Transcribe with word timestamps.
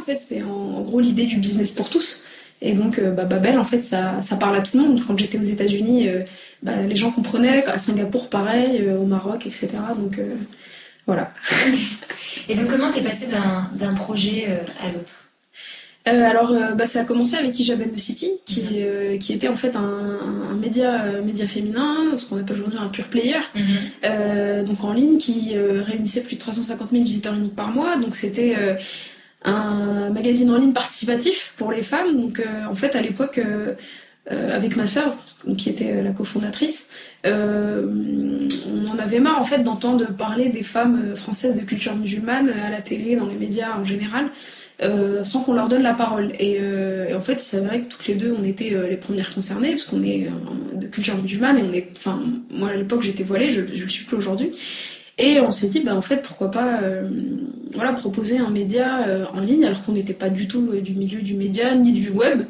en 0.00 0.04
fait, 0.04 0.16
c'était 0.16 0.42
en, 0.42 0.80
gros 0.82 1.00
l'idée 1.00 1.26
du 1.26 1.36
business 1.36 1.70
pour 1.70 1.90
tous. 1.90 2.22
Et 2.62 2.72
donc, 2.72 3.00
bah, 3.00 3.24
Babel, 3.24 3.58
en 3.58 3.64
fait, 3.64 3.82
ça, 3.82 4.20
ça 4.20 4.36
parle 4.36 4.56
à 4.56 4.60
tout 4.60 4.76
le 4.76 4.84
monde. 4.84 5.02
Quand 5.06 5.16
j'étais 5.16 5.38
aux 5.38 5.42
États-Unis, 5.42 6.08
bah, 6.62 6.76
les 6.86 6.96
gens 6.96 7.10
comprenaient. 7.10 7.64
À 7.66 7.78
Singapour, 7.78 8.28
pareil, 8.28 8.86
au 8.90 9.06
Maroc, 9.06 9.46
etc. 9.46 9.68
Donc, 9.96 10.20
voilà. 11.06 11.32
Et 12.48 12.54
donc, 12.54 12.68
comment 12.68 12.90
t'es 12.90 13.00
passé 13.00 13.28
d'un 13.72 13.94
projet 13.94 14.46
à 14.84 14.92
l'autre? 14.92 15.30
Euh, 16.08 16.24
alors, 16.24 16.52
euh, 16.52 16.72
bah, 16.72 16.86
ça 16.86 17.00
a 17.00 17.04
commencé 17.04 17.36
avec 17.36 17.58
Ijabel 17.58 17.92
the 17.92 17.98
City, 17.98 18.30
qui, 18.46 18.62
mhm. 18.62 18.68
euh, 18.72 19.18
qui 19.18 19.32
était 19.32 19.48
en 19.48 19.56
fait 19.56 19.76
un, 19.76 20.56
média, 20.60 21.20
média 21.22 21.46
féminin, 21.46 22.16
ce 22.16 22.26
qu'on 22.26 22.38
appelle 22.38 22.56
aujourd'hui 22.56 22.78
un 22.78 22.88
pure 22.88 23.06
player, 23.06 23.38
mhm. 23.54 24.64
donc 24.64 24.84
en 24.84 24.92
ligne, 24.92 25.16
qui 25.18 25.56
réunissait 25.56 26.22
plus 26.22 26.36
de 26.36 26.40
350 26.40 26.90
000 26.90 27.02
visiteurs 27.02 27.34
uniques 27.34 27.56
par 27.56 27.70
mois. 27.70 27.96
Donc, 27.96 28.14
c'était 28.14 28.56
un 29.44 30.10
magazine 30.10 30.50
en 30.50 30.58
ligne 30.58 30.72
participatif 30.72 31.54
pour 31.56 31.72
les 31.72 31.82
femmes. 31.82 32.20
Donc, 32.20 32.42
en 32.68 32.74
fait, 32.74 32.94
à 32.94 33.00
l'époque, 33.00 33.40
avec 34.28 34.76
ma 34.76 34.86
sœur, 34.86 35.16
qui 35.56 35.70
était 35.70 36.02
la 36.02 36.10
cofondatrice, 36.10 36.88
on 37.24 38.86
en 38.88 38.98
avait 38.98 39.20
marre 39.20 39.40
en 39.40 39.44
fait 39.44 39.62
d'entendre 39.62 40.06
parler 40.12 40.50
des 40.50 40.62
femmes 40.62 41.16
françaises 41.16 41.54
de 41.54 41.62
culture 41.62 41.96
musulmane 41.96 42.50
à 42.50 42.70
la 42.70 42.82
télé, 42.82 43.16
dans 43.16 43.26
les 43.26 43.36
médias 43.36 43.78
en 43.78 43.84
général. 43.84 44.30
Euh, 44.82 45.24
sans 45.24 45.42
qu'on 45.42 45.52
leur 45.52 45.68
donne 45.68 45.82
la 45.82 45.92
parole. 45.92 46.32
Euh, 46.40 47.08
et, 47.08 47.14
en 47.14 47.20
fait, 47.20 47.34
il 47.34 47.40
s'avérait 47.40 47.80
que 47.80 47.90
toutes 47.90 48.06
les 48.06 48.14
deux, 48.14 48.34
on 48.38 48.42
était 48.44 48.72
euh, 48.72 48.88
les 48.88 48.96
premières 48.96 49.34
concernées, 49.34 49.72
parce 49.72 49.84
qu'on 49.84 50.02
est 50.02 50.30
de 50.72 50.86
culture 50.86 51.20
musulmane, 51.20 51.58
et 51.74 51.86
enfin, 51.94 52.22
moi 52.50 52.70
à 52.70 52.76
l'époque 52.76 53.02
j'étais 53.02 53.22
voilée, 53.22 53.50
je, 53.50 53.60
je 53.60 53.82
le 53.82 53.88
suis 53.90 54.06
plus 54.06 54.16
aujourd'hui. 54.16 54.52
Et 55.18 55.40
on 55.40 55.50
s'est 55.50 55.68
dit, 55.68 55.80
bah, 55.80 55.94
en 55.94 56.02
fait, 56.02 56.22
pourquoi 56.22 56.50
pas 56.50 56.80
voilà, 57.74 57.92
proposer 57.92 58.38
un 58.38 58.50
média 58.50 59.28
en 59.32 59.40
ligne, 59.40 59.64
alors 59.64 59.82
qu'on 59.82 59.92
n'était 59.92 60.14
pas 60.14 60.30
du 60.30 60.48
tout 60.48 60.60
du 60.80 60.94
milieu 60.94 61.20
du 61.20 61.34
média 61.34 61.74
ni 61.74 61.92
du 61.92 62.10
web. 62.10 62.42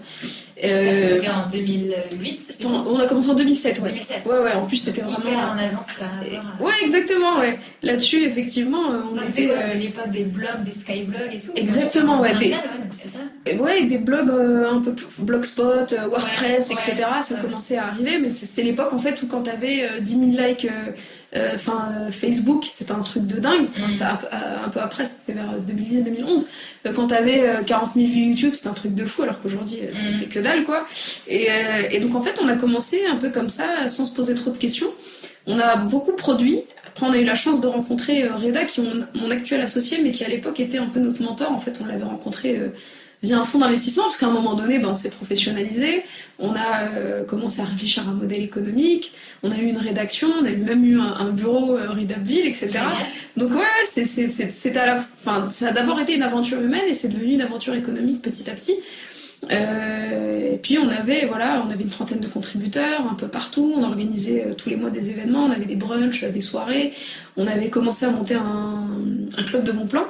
c'était 0.57 1.29
en 1.29 1.49
2008 1.51 2.67
On 2.67 2.99
a 2.99 3.07
commencé 3.07 3.31
en 3.31 3.35
2007, 3.35 3.81
ouais. 3.81 3.95
Ouais, 4.27 4.39
ouais, 4.39 4.53
en 4.53 4.67
plus 4.67 4.77
c'était 4.77 5.03
vraiment. 5.03 5.39
en 5.39 5.59
avance 5.59 5.89
par 5.99 6.11
rapport 6.11 6.67
Ouais, 6.67 6.73
exactement, 6.83 7.41
ouais. 7.41 7.59
Là-dessus, 7.83 8.23
effectivement, 8.25 8.83
on 9.13 9.17
était. 9.17 9.51
C'était 9.57 9.79
l'époque 9.79 10.11
des 10.11 10.25
blogs, 10.25 10.65
des 10.65 10.73
skyblogs 10.73 11.35
et 11.35 11.39
tout? 11.39 11.53
Exactement, 11.57 12.21
ouais. 12.21 12.35
Des... 12.37 12.51
Ouais, 12.51 12.57
des 13.87 13.99
blogs 13.99 14.31
un 14.31 14.81
peu 14.81 14.93
plus. 14.93 15.07
Blogspot, 15.19 15.95
WordPress, 16.09 16.71
etc. 16.71 16.95
Ça 17.23 17.37
commençait 17.37 17.77
à 17.77 17.87
arriver, 17.87 18.19
mais 18.19 18.31
c'est 18.31 18.63
l'époque 18.63 18.93
en 18.93 18.99
fait 18.99 19.23
où 19.23 19.27
quand 19.27 19.43
t'avais 19.43 20.01
10 20.01 20.35
000 20.37 20.47
likes 20.47 20.67
euh, 21.37 21.53
enfin 21.55 21.93
euh, 21.97 22.11
Facebook, 22.11 22.67
c'était 22.69 22.93
un 22.93 23.03
truc 23.03 23.27
de 23.27 23.39
dingue. 23.39 23.69
Ça, 23.91 24.19
un 24.33 24.69
peu 24.69 24.81
après, 24.81 25.05
c'était 25.05 25.33
vers 25.33 25.55
2010-2011. 25.61 26.47
Euh, 26.87 26.93
quand 26.93 27.09
t'avais 27.09 27.45
40 27.67 27.93
000 27.95 28.07
vues 28.09 28.21
YouTube, 28.31 28.55
c'était 28.55 28.69
un 28.69 28.75
truc 28.75 28.95
de 28.95 29.05
fou, 29.05 29.23
alors 29.23 29.41
qu'aujourd'hui, 29.41 29.79
c'est 30.13 30.29
que 30.29 30.41
dalle, 30.41 30.65
quoi. 30.65 30.87
Et, 31.29 31.49
et, 31.91 32.01
donc, 32.01 32.15
en 32.15 32.23
fait, 32.23 32.41
on 32.43 32.49
a 32.49 32.57
commencé 32.57 33.05
un 33.07 33.17
peu 33.17 33.31
comme 33.31 33.49
ça, 33.49 33.89
sans 33.89 34.05
se 34.05 34.15
poser 34.15 34.35
trop 34.35 34.51
de 34.51 34.57
questions. 34.57 34.93
On 35.47 35.59
a 35.59 35.77
beaucoup 35.77 36.13
produit. 36.13 36.63
Après, 36.89 37.07
on 37.07 37.13
a 37.13 37.19
eu 37.19 37.25
la 37.25 37.37
chance 37.37 37.61
de 37.61 37.69
rencontrer 37.69 38.27
Reda, 38.27 38.65
qui 38.65 38.81
est 38.81 38.85
mon, 38.85 39.07
mon 39.15 39.31
actuel 39.31 39.61
associé, 39.61 40.01
mais 40.03 40.11
qui 40.11 40.25
à 40.25 40.29
l'époque 40.29 40.59
était 40.59 40.79
un 40.79 40.87
peu 40.87 40.99
notre 40.99 41.23
mentor. 41.23 41.53
En 41.53 41.61
fait, 41.61 41.81
on 41.81 41.87
l'avait 41.87 42.05
rencontré 42.05 42.59
via 43.23 43.39
un 43.39 43.45
fonds 43.45 43.59
d'investissement, 43.59 44.05
parce 44.05 44.17
qu'à 44.17 44.27
un 44.27 44.33
moment 44.33 44.55
donné, 44.55 44.79
ben, 44.79 44.89
on 44.89 44.97
s'est 44.97 45.11
professionnalisé, 45.11 46.05
on 46.39 46.55
a 46.55 46.89
euh, 46.95 47.25
commencé 47.25 47.61
à 47.61 47.65
réfléchir 47.65 48.09
à 48.09 48.13
un 48.13 48.15
modèle 48.15 48.43
économique, 48.43 49.13
on 49.43 49.51
a 49.51 49.57
eu 49.57 49.67
une 49.67 49.79
rédaction, 49.79 50.29
on 50.41 50.45
a 50.45 50.51
même 50.51 50.85
eu 50.85 50.99
un, 50.99 51.31
bureau 51.31 51.77
euh, 51.77 51.91
Redupville, 51.91 52.47
etc. 52.47 52.81
Donc 53.37 53.53
ouais, 53.53 53.85
c'était 53.85 54.79
à 54.79 54.87
la, 54.87 54.95
enfin, 55.25 55.49
ça 55.51 55.69
a 55.69 55.73
d'abord 55.73 56.01
été 56.01 56.15
une 56.15 56.23
aventure 56.23 56.61
humaine 56.61 56.85
et 56.89 56.95
c'est 56.95 57.09
devenu 57.09 57.35
une 57.35 57.43
aventure 57.43 57.75
économique 57.75 58.23
petit 58.23 58.49
à 58.51 58.55
petit. 58.55 58.75
Euh, 59.51 60.53
et 60.53 60.59
puis 60.59 60.79
on 60.79 60.89
avait 60.89 61.27
voilà, 61.27 61.65
on 61.67 61.71
avait 61.71 61.83
une 61.83 61.89
trentaine 61.89 62.21
de 62.21 62.29
contributeurs 62.29 63.11
un 63.11 63.15
peu 63.15 63.29
partout. 63.29 63.73
On 63.77 63.83
organisait 63.83 64.45
euh, 64.47 64.55
tous 64.55 64.69
les 64.69 64.77
mois 64.77 64.91
des 64.91 65.11
événements, 65.11 65.45
on 65.45 65.51
avait 65.51 65.65
des 65.65 65.77
brunchs, 65.77 66.25
des 66.25 66.41
soirées. 66.41 66.93
On 67.37 67.47
avait 67.47 67.71
commencé 67.71 68.05
à 68.05 68.11
monter 68.11 68.35
un, 68.35 68.89
un 69.37 69.43
club 69.45 69.65
de 69.65 69.73
bon 69.73 69.87
plan. 69.87 70.05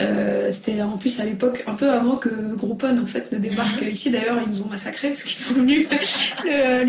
Euh, 0.00 0.52
c'était 0.52 0.82
en 0.82 0.98
plus 0.98 1.20
à 1.20 1.24
l'époque 1.24 1.64
un 1.66 1.74
peu 1.74 1.90
avant 1.90 2.16
que 2.16 2.28
Groupon 2.54 2.98
en 2.98 3.06
fait 3.06 3.32
ne 3.32 3.38
débarque 3.38 3.82
mhm. 3.82 3.90
ici. 3.90 4.10
D'ailleurs, 4.10 4.38
ils 4.44 4.50
nous 4.50 4.62
ont 4.62 4.68
massacrés 4.68 5.08
parce 5.08 5.22
qu'ils 5.22 5.34
sont 5.34 5.54
venus. 5.54 5.86
le, 6.44 6.84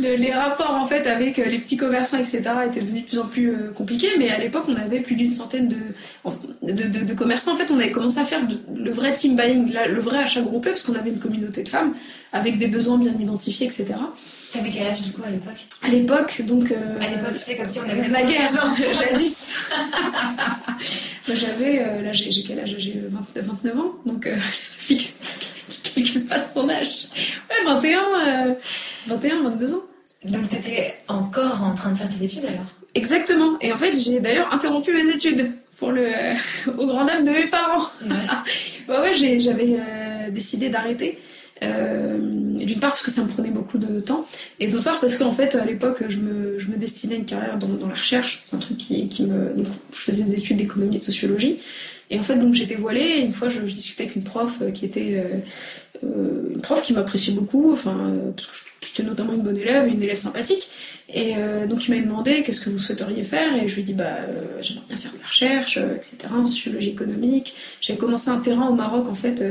le, 0.00 0.14
les 0.14 0.32
rapports 0.32 0.74
en 0.74 0.86
fait 0.86 1.06
avec 1.06 1.36
les 1.36 1.58
petits 1.58 1.76
commerçants, 1.76 2.18
etc., 2.18 2.42
étaient 2.66 2.80
devenus 2.80 3.04
de 3.04 3.08
plus 3.08 3.18
en 3.18 3.26
plus 3.26 3.50
euh, 3.50 3.70
compliqués. 3.74 4.10
Mais 4.18 4.30
à 4.30 4.38
l'époque, 4.38 4.64
on 4.68 4.76
avait 4.76 5.00
plus 5.00 5.16
d'une 5.16 5.30
centaine 5.30 5.68
de 5.68 5.76
de, 6.62 7.04
de, 7.04 7.14
commerçants. 7.14 7.54
En 7.54 7.56
fait, 7.56 7.70
on 7.70 7.78
avait 7.78 7.90
commencé 7.90 8.18
à 8.18 8.24
faire 8.24 8.40
le 8.74 8.90
vrai 8.90 9.12
team 9.12 9.36
buying, 9.36 9.72
le 9.88 10.00
vrai 10.00 10.18
achat 10.18 10.40
groupé, 10.40 10.70
parce 10.70 10.82
qu'on 10.82 10.94
avait 10.94 11.10
une 11.10 11.18
communauté 11.18 11.62
de 11.62 11.68
femmes 11.68 11.94
avec 12.32 12.58
des 12.58 12.66
besoins 12.66 12.98
bien 12.98 13.14
identifiés, 13.18 13.66
etc. 13.66 13.94
T'avais 14.52 14.70
quel 14.70 14.86
âge 14.86 15.02
du 15.02 15.12
coup 15.12 15.22
à 15.24 15.30
l'époque? 15.30 15.66
À 15.82 15.88
l'époque, 15.88 16.42
donc. 16.46 16.70
Euh, 16.70 17.00
à 17.00 17.10
l'époque, 17.10 17.34
tu 17.34 17.40
sais, 17.40 17.56
comme 17.56 17.68
si 17.68 17.80
on 17.80 17.88
avait. 17.88 18.08
La 18.08 18.22
guerre, 18.22 18.74
jadis 18.92 19.56
J'avais. 21.28 21.80
Euh, 21.80 22.02
là, 22.02 22.12
j'ai 22.12 22.42
quel 22.42 22.60
âge? 22.60 22.74
J'ai 22.78 23.02
29 23.06 23.78
ans, 23.78 23.92
donc 24.06 24.26
euh, 24.26 24.36
fixe. 24.38 25.18
Qui 25.68 26.04
calcule 26.04 26.24
pas 26.24 26.38
son 26.38 26.68
âge. 26.70 27.08
Ouais, 27.50 27.64
21, 27.66 28.56
21, 29.06 29.42
22 29.42 29.74
ans. 29.74 29.82
Donc 30.24 30.48
t'étais 30.48 30.94
encore 31.08 31.62
en 31.62 31.74
train 31.74 31.92
de 31.92 31.98
faire 31.98 32.08
tes 32.08 32.24
études 32.24 32.46
alors? 32.46 32.66
Exactement. 32.94 33.58
Et 33.60 33.70
en 33.70 33.76
fait, 33.76 33.94
j'ai 33.94 34.18
d'ailleurs 34.18 34.52
interrompu 34.52 34.92
mes 34.94 35.14
études 35.14 35.52
pour 35.78 35.92
le, 35.92 36.08
au 36.78 36.86
grand 36.86 37.04
dam 37.04 37.22
de 37.22 37.30
mes 37.30 37.48
parents. 37.48 37.86
Ouais, 38.02 38.94
ouais, 38.94 39.00
ouais 39.00 39.12
j'avais 39.12 39.76
décidé 40.30 40.70
d'arrêter. 40.70 41.18
Euh, 41.62 42.18
d'une 42.64 42.80
part 42.80 42.90
parce 42.90 43.02
que 43.02 43.10
ça 43.10 43.22
me 43.22 43.28
prenait 43.28 43.50
beaucoup 43.50 43.78
de 43.78 44.00
temps, 44.00 44.26
et 44.60 44.68
d'autre 44.68 44.84
part 44.84 45.00
parce 45.00 45.16
qu'en 45.16 45.32
fait 45.32 45.54
à 45.54 45.64
l'époque 45.64 46.04
je 46.08 46.18
me, 46.18 46.58
je 46.58 46.68
me, 46.68 46.76
destinais 46.76 47.14
à 47.14 47.18
une 47.18 47.24
carrière 47.24 47.58
dans, 47.58 47.86
la 47.86 47.94
recherche, 47.94 48.38
c'est 48.42 48.56
un 48.56 48.60
truc 48.60 48.78
qui, 48.78 49.08
qui 49.08 49.24
me... 49.24 49.52
Donc, 49.54 49.66
je 49.92 49.96
faisais 49.96 50.24
des 50.24 50.34
études 50.34 50.56
d'économie 50.56 50.96
et 50.96 50.98
de 50.98 51.04
sociologie, 51.04 51.58
et 52.10 52.18
en 52.18 52.22
fait 52.22 52.36
donc 52.36 52.54
j'étais 52.54 52.76
voilée, 52.76 53.20
une 53.20 53.32
fois 53.32 53.48
je, 53.48 53.60
discutais 53.60 54.04
avec 54.04 54.16
une 54.16 54.24
prof 54.24 54.58
euh, 54.60 54.70
qui 54.70 54.84
était... 54.84 55.22
Euh, 55.24 55.38
euh, 56.04 56.54
une 56.54 56.60
prof 56.60 56.82
qui 56.84 56.92
m'appréciait 56.92 57.34
beaucoup, 57.34 57.72
enfin, 57.72 58.14
parce 58.36 58.46
que 58.46 58.52
j'étais 58.86 59.02
notamment 59.02 59.32
une 59.32 59.42
bonne 59.42 59.56
élève, 59.56 59.88
une 59.88 60.02
élève 60.02 60.16
sympathique, 60.16 60.68
et 61.12 61.32
donc 61.68 61.88
il 61.88 61.94
m'a 61.94 62.00
demandé 62.00 62.44
qu'est-ce 62.44 62.60
que 62.60 62.70
vous 62.70 62.78
souhaiteriez 62.78 63.24
faire, 63.24 63.56
et 63.56 63.66
je 63.66 63.74
lui 63.74 63.82
ai 63.82 63.84
dit 63.84 63.94
bah 63.94 64.18
j'aimerais 64.60 64.84
bien 64.86 64.96
faire 64.96 65.12
de 65.12 65.18
la 65.18 65.26
recherche, 65.26 65.76
etc., 65.76 66.18
en 66.30 66.46
sociologie 66.46 66.90
économique. 66.90 67.54
J'avais 67.80 67.98
commencé 67.98 68.28
un 68.28 68.38
terrain 68.38 68.68
au 68.68 68.74
Maroc 68.74 69.08
en 69.08 69.14
fait 69.14 69.42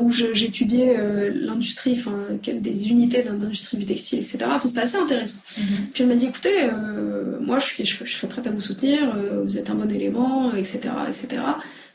où 0.00 0.10
j'étudiais 0.10 0.96
euh, 0.98 1.30
l'industrie, 1.34 1.92
enfin 1.92 2.16
des 2.42 2.88
unités 2.88 3.22
d'industrie 3.22 3.76
du 3.76 3.84
textile, 3.84 4.20
etc. 4.20 4.38
Enfin, 4.46 4.66
c'était 4.66 4.80
assez 4.80 4.96
intéressant. 4.96 5.40
Mhm. 5.58 5.64
Puis 5.92 6.02
elle 6.02 6.08
m'a 6.08 6.14
dit, 6.14 6.26
écoutez, 6.26 6.64
euh, 6.64 7.38
moi 7.40 7.58
je, 7.58 7.66
suis, 7.66 7.84
je, 7.84 8.04
serais 8.04 8.28
prête 8.28 8.46
à 8.46 8.50
vous 8.50 8.60
soutenir, 8.60 9.16
vous 9.44 9.58
êtes 9.58 9.70
un 9.70 9.74
bon 9.74 9.90
élément, 9.90 10.54
etc. 10.54 10.80
etc. 11.08 11.42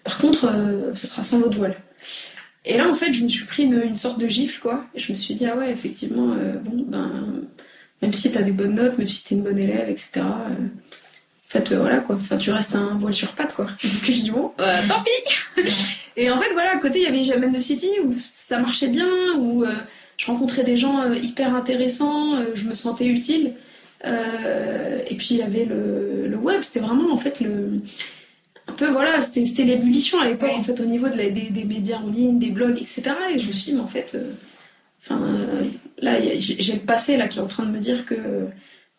Par 0.04 0.18
contre, 0.18 0.54
ce 0.94 1.08
sera 1.08 1.24
sans 1.24 1.40
votre 1.40 1.58
voile. 1.58 1.76
Et 2.66 2.78
là, 2.78 2.88
en 2.88 2.94
fait, 2.94 3.14
je 3.14 3.24
me 3.24 3.30
suis 3.30 3.46
pris 3.46 3.64
une, 3.64 3.98
sorte 3.98 4.20
de 4.20 4.28
gifle, 4.28 4.62
quoi. 4.62 4.86
Et 4.96 5.00
je 5.00 5.12
me 5.12 5.18
suis 5.18 5.34
dit, 5.34 5.46
ah 5.46 5.58
ouais, 5.58 5.72
effectivement, 5.72 6.36
bon, 6.64 6.86
ben, 6.88 7.42
même 8.02 8.14
si 8.14 8.32
t'as 8.32 8.42
des 8.42 8.52
bonnes 8.52 8.76
notes, 8.76 8.98
même 8.98 9.08
si 9.08 9.24
t'es 9.24 9.36
une 9.36 9.44
bonne 9.44 9.60
élève, 9.60 9.90
etc., 9.90 10.22
en 10.22 10.52
fait, 11.48 11.74
voilà, 11.74 12.00
quoi. 12.00 12.16
Enfin, 12.16 12.38
tu 12.38 12.52
restes 12.52 12.76
un 12.76 12.98
voile 12.98 13.14
sur 13.14 13.34
patte, 13.34 13.54
quoi. 13.54 13.66
Donc, 13.66 13.76
je 14.06 14.12
dis, 14.12 14.32
bon, 14.32 14.52
tant 14.58 15.04
pis 15.04 16.03
Et 16.16 16.30
en 16.30 16.38
fait, 16.38 16.52
voilà, 16.54 16.76
à 16.76 16.78
côté, 16.78 17.00
il 17.00 17.04
y 17.04 17.08
avait 17.08 17.24
Jamen 17.24 17.52
de 17.52 17.60
City 17.60 17.90
où 18.04 18.14
ça 18.16 18.60
marchait 18.60 18.88
bien, 18.88 19.08
où 19.38 19.64
euh, 19.64 19.72
je 20.18 20.26
rencontrais 20.28 20.64
des 20.64 20.78
gens 20.78 21.02
euh, 21.02 21.16
hyper 21.16 21.56
intéressants, 21.56 22.36
euh, 22.36 22.46
je 22.54 22.66
me 22.66 22.76
sentais 22.76 23.08
utile. 23.08 23.56
et 24.04 25.16
puis 25.16 25.30
il 25.32 25.38
y 25.38 25.42
avait 25.42 25.66
le, 25.66 26.28
le 26.28 26.38
web, 26.38 26.62
c'était 26.62 26.82
vraiment 26.82 27.12
en 27.12 27.18
fait 27.18 27.40
le. 27.42 27.82
Un 28.68 28.74
peu, 28.74 28.88
voilà, 28.90 29.22
c'était 29.22 29.64
l'ébullition 29.64 30.22
à 30.22 30.26
l'époque, 30.26 30.52
en 30.56 30.64
fait, 30.64 30.80
au 30.80 30.86
niveau 30.86 31.10
de 31.10 31.18
la, 31.18 31.30
des, 31.30 31.50
des, 31.50 31.66
médias 31.66 31.98
en 31.98 32.08
ligne, 32.08 32.40
des 32.40 32.50
blogs, 32.50 32.78
etc. 32.78 33.12
Et 33.34 33.40
je 33.40 33.48
me 33.48 33.52
suis 33.52 33.72
dit, 33.72 33.74
mais 33.74 33.82
en 33.82 33.88
fait, 33.88 34.16
enfin, 35.02 35.20
là, 35.98 36.14
j'ai 36.38 36.74
le 36.74 36.80
passé 36.80 37.18
là 37.18 37.28
qui 37.28 37.40
est 37.40 37.42
en 37.42 37.48
train 37.48 37.66
de 37.66 37.72
me 37.72 37.80
dire 37.80 38.06
que 38.06 38.16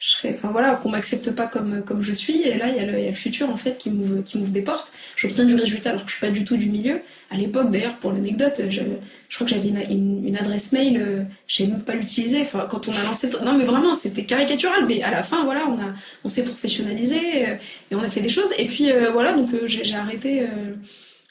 je 0.05 0.11
serais, 0.11 0.35
enfin 0.35 0.51
voilà, 0.53 0.75
qu'on 0.75 0.91
m'accepte 0.91 1.31
pas 1.31 1.47
comme, 1.47 1.83
comme 1.83 2.03
je 2.03 2.13
suis. 2.13 2.43
Et 2.43 2.59
là, 2.59 2.69
il 2.69 2.77
y, 2.77 2.79
a 2.79 2.85
le, 2.85 3.01
y 3.01 3.07
a 3.07 3.09
le 3.09 3.17
futur 3.17 3.49
en 3.49 3.57
fait 3.57 3.79
qui 3.79 3.89
m'ouvre, 3.89 4.23
qui 4.23 4.37
m'ouvre 4.37 4.51
des 4.51 4.61
portes. 4.61 4.93
J'obtiens 5.17 5.47
du 5.47 5.55
résultat 5.55 5.91
alors 5.91 6.05
que 6.05 6.11
je 6.11 6.17
suis 6.17 6.27
pas 6.27 6.31
du 6.31 6.45
tout 6.45 6.59
du 6.59 6.69
milieu. 6.69 7.01
À 7.31 7.39
l'époque, 7.39 7.71
d'ailleurs, 7.71 7.97
pour 7.97 8.13
l'anecdote, 8.13 8.61
je, 8.69 8.83
je, 9.31 9.35
crois 9.35 9.47
que 9.47 9.55
j'avais 9.55 9.69
une, 9.69 10.27
une, 10.27 10.37
adresse 10.37 10.73
mail, 10.73 11.01
euh, 11.01 11.23
je 11.49 11.65
même 11.65 11.81
pas 11.81 11.95
l'utiliser. 11.95 12.43
Enfin, 12.43 12.67
quand 12.71 12.87
on 12.87 12.93
a 12.93 13.03
lancé, 13.03 13.31
non 13.43 13.57
mais 13.57 13.65
vraiment, 13.65 13.95
c'était 13.95 14.25
caricatural. 14.25 14.85
Mais 14.87 15.03
à 15.03 15.11
la 15.11 15.23
fin, 15.23 15.43
voilà, 15.45 15.67
on 15.71 15.81
a, 15.81 15.95
on 16.23 16.29
s'est 16.29 16.45
professionnalisé 16.45 17.49
euh, 17.49 17.55
et 17.91 17.95
on 17.95 18.01
a 18.01 18.11
fait 18.11 18.21
des 18.21 18.29
choses. 18.29 18.53
Et 18.59 18.67
puis 18.67 18.93
euh, 18.93 19.09
voilà, 19.11 19.33
donc 19.33 19.55
euh, 19.55 19.67
j'ai 19.67 19.95
arrêté, 19.95 20.47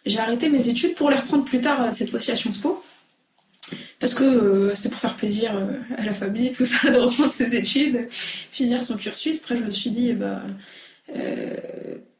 j'ai 0.07 0.17
arrêté 0.17 0.49
mes 0.49 0.67
études 0.67 0.95
pour 0.95 1.11
les 1.11 1.17
reprendre 1.17 1.45
plus 1.45 1.61
tard 1.61 1.93
cette 1.93 2.09
fois-ci 2.09 2.31
à 2.31 2.35
Sciences 2.35 2.57
Po 2.57 2.82
parce 4.03 4.15
que 4.15 4.25
euh, 4.25 4.75
c'était 4.75 4.89
pour 4.89 4.99
faire 4.99 5.15
plaisir 5.15 5.55
euh, 5.55 5.77
à 5.97 6.03
la 6.03 6.13
famille, 6.13 6.51
tout 6.51 6.65
ça, 6.65 6.89
de 6.91 6.97
reprendre 6.97 7.31
ses 7.31 7.55
études, 7.55 8.09
finir 8.11 8.83
son 8.83 8.97
cursus. 8.97 9.39
Après, 9.39 9.55
je 9.55 9.63
me 9.63 9.69
suis 9.69 9.91
dit, 9.91 10.11
bah, 10.11 10.41
euh, 11.15 11.55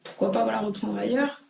pourquoi 0.02 0.30
pas 0.30 0.44
voilà, 0.44 0.60
reprendre 0.60 0.96
ailleurs. 0.96 1.42